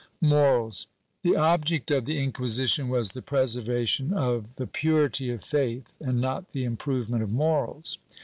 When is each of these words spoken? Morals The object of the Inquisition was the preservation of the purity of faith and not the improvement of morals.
Morals 0.19 0.87
The 1.21 1.35
object 1.35 1.91
of 1.91 2.05
the 2.05 2.17
Inquisition 2.17 2.89
was 2.89 3.09
the 3.11 3.21
preservation 3.21 4.11
of 4.11 4.55
the 4.55 4.65
purity 4.65 5.29
of 5.29 5.43
faith 5.45 5.95
and 5.99 6.19
not 6.19 6.53
the 6.53 6.63
improvement 6.63 7.21
of 7.21 7.29
morals. 7.31 7.99